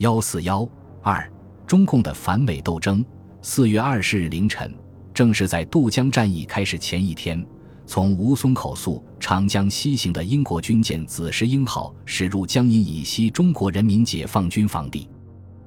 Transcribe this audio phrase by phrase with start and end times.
[0.00, 0.66] 幺四幺
[1.02, 1.30] 二，
[1.66, 3.04] 中共的反美斗争。
[3.42, 4.74] 四月二十日凌晨，
[5.12, 7.46] 正是在渡江战役开始前一天，
[7.84, 15.06] 从吴淞口溯长江西行的英国军舰“紫石英”号驶入江阴以西中国人民解放军防地。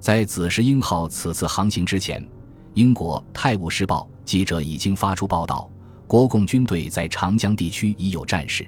[0.00, 2.26] 在“紫石英”号此次航行之前，
[2.72, 5.70] 英国《泰晤士报》记者已经发出报道，
[6.06, 8.66] 国共军队在长江地区已有战事，“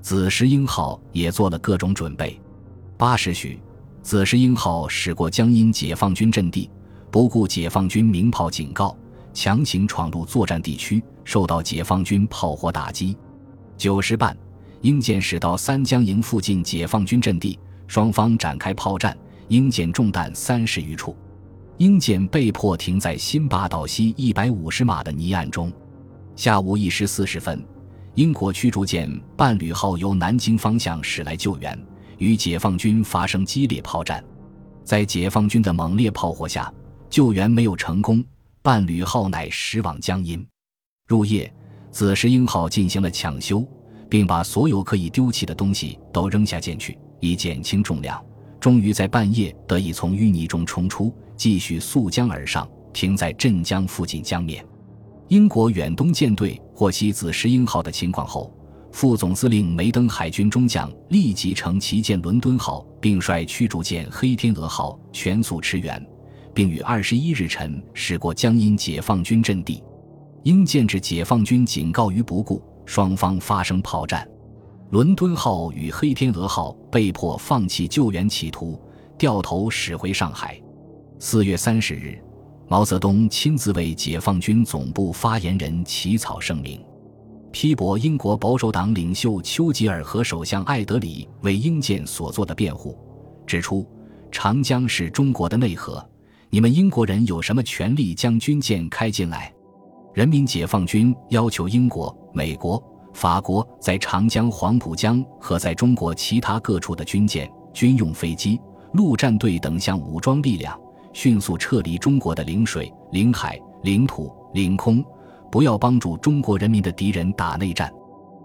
[0.00, 2.40] 紫石英”号也做了各种准备。
[2.96, 3.60] 八时许
[4.04, 6.70] ，“紫石英”号驶过江阴解放军阵地。
[7.10, 8.94] 不顾解放军鸣炮警告，
[9.32, 13.16] 强行闯入作战地区，受到解放军炮火打击。
[13.78, 14.36] 九时半，
[14.82, 19.16] 英舰驶到三江营附近解放军阵地，双方展开炮战，
[19.48, 21.16] 英舰中弹三十余处，
[21.78, 25.72] 英舰被迫停在新八岛西一百五十码的泥岸中。
[26.36, 27.64] 下午一时四十分，
[28.16, 31.80] 英国驱逐舰“伴侣号”由南京方向驶来救援，
[32.24, 34.24] 与解放军发生激烈炮战，
[34.82, 36.72] 在解放军的猛烈炮火下。
[37.10, 38.24] 救援没有成功，
[38.62, 40.44] 伴侣号乃驶往江阴。
[41.06, 41.52] 入夜，
[41.90, 43.62] 紫石英号进行了抢修，
[44.08, 48.24] 并把所有可以丢弃的东西都扔下舰去，以减轻重量。
[48.58, 54.66] 终于在半夜得以从淤泥中冲出，继续溯江而上，停在镇江附近江面。
[55.28, 58.50] 英国远东舰队获悉紫石英号的情况后，
[58.94, 66.00] 副总司令梅登海军中将立即乘旗舰伦敦号，并率驱逐舰黑天鹅号全速驰援。
[66.54, 69.82] 并于二十一日晨驶过江阴解放军阵地，
[70.44, 74.24] 因舰至解放军警告于不顾，双方发生炮战。
[74.90, 78.80] 伦敦号与黑天鹅号被迫放弃救援企图，
[79.18, 80.56] 掉头驶回上海。
[81.18, 82.16] 四月三十日，
[82.68, 86.80] 毛泽东亲自为解放军总部发言人起草声明，
[87.54, 92.98] 批驳英国保守党领袖丘吉尔和首相艾德里为英舰所做的辩护，
[93.46, 93.86] 指出
[94.32, 96.04] 长江是中国的内河。
[96.50, 99.54] 你们英国人有什么权利将军舰开进来？
[100.14, 102.82] 人民解放军要求英国、美国、
[103.12, 108.60] 法国在长江、黄浦江和在中国其他各处的军舰、军用飞机、
[108.94, 110.76] 陆战队等项武装力量
[111.12, 115.04] 迅速撤离中国的领水、领海、领土、领空，
[115.50, 117.92] 不要帮助中国人民的敌人打内战。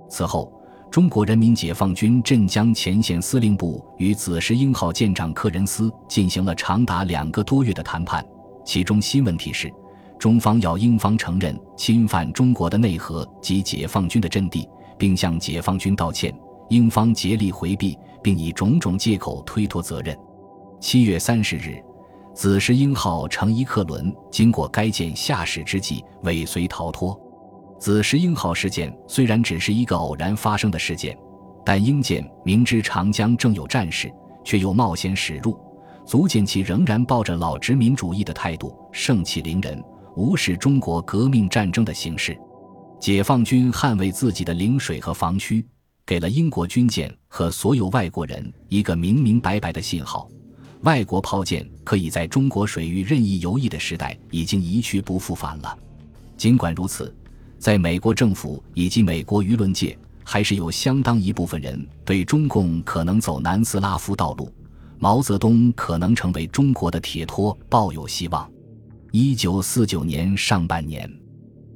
[0.10, 0.52] 此后。
[0.92, 8.26] 中国人民解放军镇江前线司令部与紫石英号舰长克仁斯进行了长达两个多月的谈判，
[8.66, 9.72] 其中新问题是，
[10.18, 14.68] 中方要英方承认侵犯中国的内河及解放军的阵地，
[14.98, 16.34] 并向解放军道歉。
[16.70, 20.18] 英方竭力回避，并以种种借口推脱责任。
[20.80, 21.80] 七月三十日，
[22.40, 27.20] 紫石英号乘一客轮经过该舰下驶之际，尾随逃脱。
[27.78, 31.18] 紫石英号事件虽然只是一个偶然发生的事件，
[31.66, 34.10] 但英舰明知长江正有战事，
[34.46, 35.60] 却又冒险驶入，
[36.06, 39.84] 足见其仍然抱着老殖民主义的态度，盛气凌人，
[40.16, 42.40] 无视中国革命战争的形势。
[43.02, 45.68] 解放军捍卫自己的领水和防区，
[46.06, 50.30] 给了英国军舰和所有外国人一个明明白白的信号：
[50.82, 55.78] 外国炮舰可以在中国水域任意游弋的时代已经一去不复返了。
[56.38, 57.14] 尽管如此。
[57.60, 64.50] 在美国政府以及美国舆论界，还是有相当一部分人对中共可能走南斯拉夫道路，
[64.98, 68.50] 毛泽东可能成为中国的铁托抱有希望。
[69.12, 71.06] 一九四九年上半年，《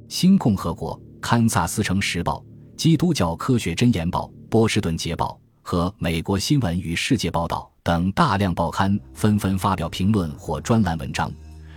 [0.08, 2.38] 新共和国》、《堪萨斯城时报》、
[2.78, 11.30] 《基督教科学箴言报》、《波士顿捷报》和《美国新闻与世界报道》等大量报刊纷纷发表评论或专栏文章，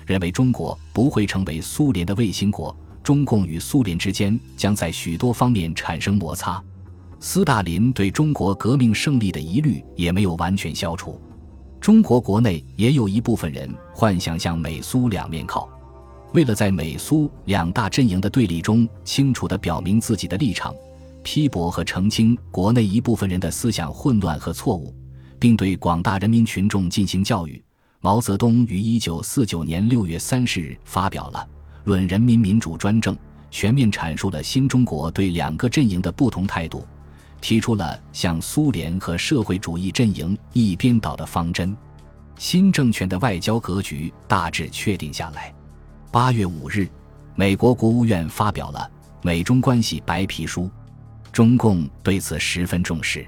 [0.06, 2.74] 认为中国不会成为苏联的卫星国。
[3.04, 6.64] 中共与苏联之间将在许多方面产生摩擦，
[7.20, 11.20] 斯大林对中国革命胜利的疑虑也没有完全消除。
[11.82, 15.68] 中国国内也有一部分人幻想向美苏两面靠，
[16.34, 20.74] 为了在美苏两大阵营的对立中清楚地表明自己的立场，
[21.22, 24.94] 批驳和澄清国内一部分人的思想混乱和错误，
[25.40, 27.62] 并对广大人民群众进行教育。
[28.00, 31.48] 毛泽东于一九四九年六月三十日发表了。
[31.86, 33.18] 论人民民主专政，
[33.50, 36.86] 全面阐述了新中国对两个阵营的不同态度，
[37.42, 41.76] 提出了向苏联和社会主义阵营一边倒的方针。
[42.38, 45.54] 新政权的外交格局大致确定下来。
[46.12, 46.88] 八月五日，
[47.36, 48.80] 美国国务院发表了
[49.24, 50.64] 《美中关系白皮书》，
[51.32, 53.28] 中共对此十分重视。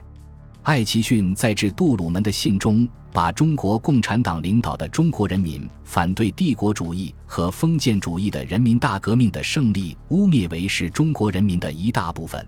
[0.69, 12.47] 艾奇逊在致杜鲁门的信中，把中国共产党领导的中国人民反对帝国主义和封建主义的人民大革命的胜利污蔑为是中国人民的一大部分，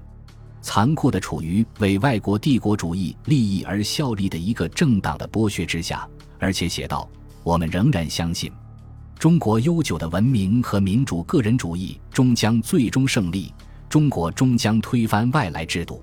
[0.61, 6.07] 残酷地处于为外国帝国主义利益而效力的一个政党的剥削之下，
[6.37, 7.09] 而且写道：
[7.41, 8.51] 我们仍然相信，
[9.17, 13.51] 中国悠久的文明和民主个人主义终将最终胜利，
[13.89, 15.99] 中国终将推翻外来制度。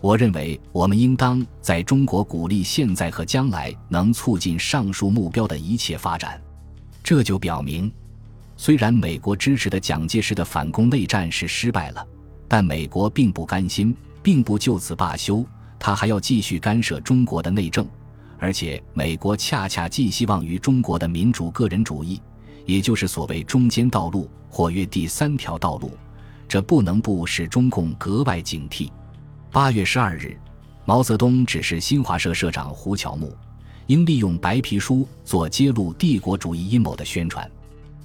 [0.00, 6.40] 我认为，我们应当在中国鼓励现在和将来能促进上述目标的一切发展。
[7.02, 7.90] 这就表明，
[8.56, 12.06] 虽然美国支持的蒋介石的反攻内战是失败了，
[12.46, 15.44] 但美国并不甘心，并不就此罢休，
[15.80, 17.84] 他还要继续干涉中国的内政。
[18.38, 22.20] 而且，美国恰恰寄希望于中国的民主个人主义，
[22.66, 25.90] 也就是所谓中间道路，或曰第三条道路。
[26.46, 28.90] 这不能不使中共格外警惕。
[29.58, 30.38] 八月十二日，
[30.84, 33.36] 毛泽东指示新华社社长胡乔木，
[33.88, 37.50] 应利用白皮书做揭露帝国主义阴谋的宣传。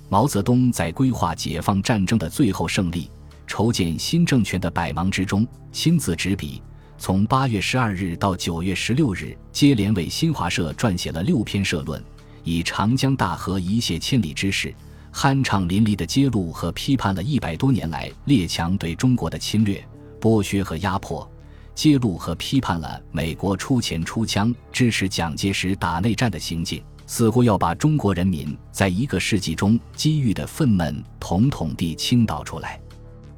[0.09, 3.07] 毛泽东在规划解放战争的最后胜利、
[3.45, 6.59] 筹建新政权的百忙之中，亲自执笔，
[6.97, 12.03] 从八月十二日到九月十六日，接连为新华社撰写了六篇社论，
[12.43, 14.73] 以长江大河一泻千里之势，
[15.13, 19.87] 酣畅淋漓地揭露和批判了一百多年来列强对中国的侵略、
[20.19, 21.29] 剥削和压迫。
[21.75, 32.79] 揭露和批判了美国出钱出枪支持蒋介石打内战的行径，似乎要把中国人民在一个世纪中积郁的愤懑统统地倾倒出来。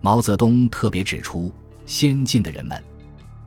[0.02, 1.52] 毛泽东特别指出，
[1.86, 2.82] 先进的人们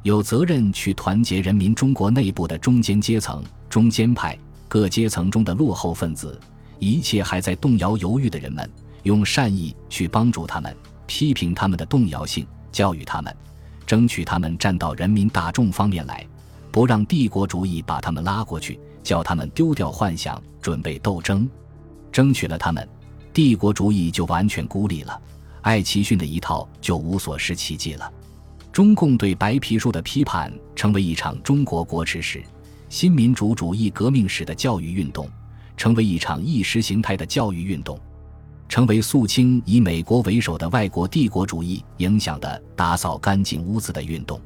[0.02, 4.36] 有责任去团结人民中国内部的中间阶层、中间派
[4.66, 6.40] 各阶层中的落后分子，
[6.78, 8.68] 一切还在动摇犹豫的人们，
[9.02, 10.74] 用善意去帮助他们，
[11.06, 13.36] 批评他们的动摇性，教育他们。
[13.88, 16.22] 争取他们站到人民大众方面来，
[16.70, 21.48] 不让帝国主义把他们拉过去，叫他们丢掉幻想，准备斗争。
[22.12, 22.86] 争取了他们，
[23.32, 25.18] 帝国主义就完全孤立了，
[25.62, 28.12] 艾奇逊的一套就无所施其技了。
[28.70, 32.42] 中共对白皮书的批判，成为一场中国国耻史、
[32.90, 35.26] 新民主主义革命史的教育运动，
[35.78, 37.98] 成为一场意识形态的教育运动。
[38.68, 44.40] 成为肃清以美国为首的外国帝国主义影响的打扫干净屋子的运动。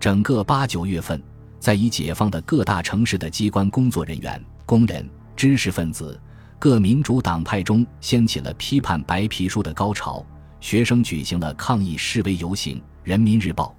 [0.00, 1.22] 整个八九月份，
[1.60, 6.20] 在已解放的各大城市的机关工作人员、工人、知识分子、
[6.58, 10.24] 各民主党派中，掀起了批判白皮书的高潮。
[10.60, 13.74] 学生举行了抗议示威游行，《人民日报》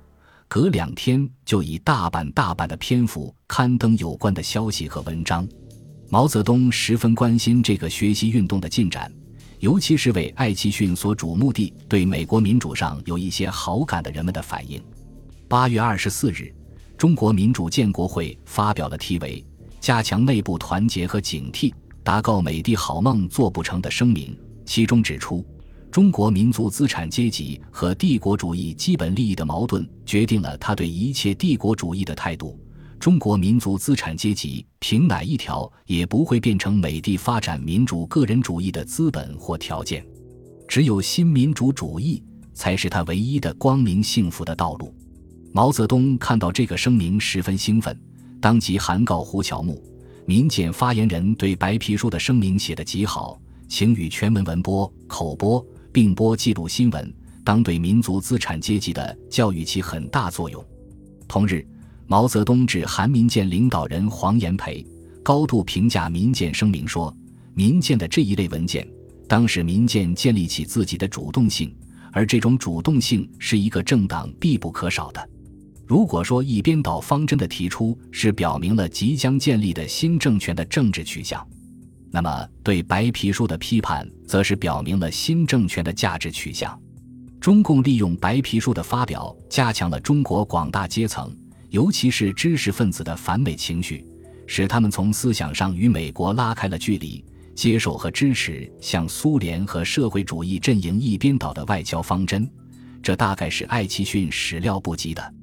[0.47, 5.47] 隔两天就以大版大版的篇幅刊登有关的消息和文章。
[6.09, 9.11] 毛泽东十分关心这个学习运动的进展。
[9.63, 14.83] 尤其是为艾奇逊所瞩目的对美国民主上有一些好感的人们的反应。
[15.47, 16.53] 八月二十四日，
[16.97, 19.41] 中国民主建国会发表了题为
[19.79, 21.73] 《加强内部团结和警惕，
[22.03, 25.45] 达告美帝好梦做不成》的声明，其中指出，
[25.89, 32.59] 中国民族资产阶级和帝国主义基本利益的矛盾决定了他对一切帝国主义的态度。
[33.03, 40.07] 中国民族资产阶级凭哪一条也不会变成美帝发展民主个人主义的资本或条件，
[40.69, 42.23] 只有新民主主义
[42.53, 44.95] 才是他唯一的光明幸福的道路。
[45.51, 47.93] 毛泽东看到这个声明十分兴奋，
[48.39, 49.83] 当即函告胡乔木，
[50.25, 55.61] 民检发言人对白皮书的声明写得极好，请与全文文播、口播
[55.91, 57.13] 并播记录新闻，
[57.43, 60.65] 当对民族资产阶级的教育起很大作用。
[61.27, 61.67] 同日。
[62.13, 64.85] 毛泽东致韩民建领导人黄炎培，
[65.23, 67.11] 高度评价民建声明说
[67.55, 68.87] ：“民建的这一类文件，
[69.27, 71.75] 当使民建建立起自己的主动性，
[72.11, 75.27] 而这种主动性是一个政党必不可少的。
[75.87, 81.43] 如果说一边倒方针的提出是表明了即将建立的新政权的政治取向，
[82.11, 86.79] 那么对白皮书的批判，则是表明了新政权的价值取向。
[87.41, 91.35] 中共利用白皮书的发表，加强了中国广大阶层。”
[91.73, 94.05] 尤其是知识分子的反美情绪，
[94.45, 97.25] 使他们从思想上与美国拉开了距离，
[97.55, 102.47] 接受和支持向苏联和社会主义阵营一边倒的外交方针，
[103.01, 105.33] 这大概是艾奇逊始料不及的。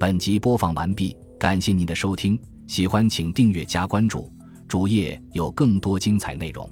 [0.00, 4.32] 本集播放完毕，感谢您的收听，喜欢请订阅加关注，
[4.66, 6.66] 主页有更多精彩内容。